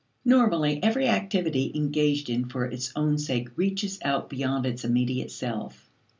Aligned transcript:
Normally 0.25 0.81
every 0.81 1.07
activity 1.09 1.71
engaged 1.75 2.27
in 2.31 2.49
for 2.49 2.65
its 2.65 2.91
own 2.95 3.19
sake 3.19 3.49
reaches 3.55 3.99
out 4.03 4.31
beyond 4.31 4.65
its 4.65 4.83
immediate 4.83 5.29
self. 5.29 5.91